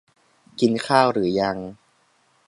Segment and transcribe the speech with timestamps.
[0.59, 1.57] กินข้าวหรือยัง